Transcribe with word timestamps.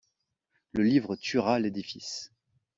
Le 0.71 0.81
livre 0.81 1.15
tuera 1.15 1.59
l’édifice. 1.59 2.33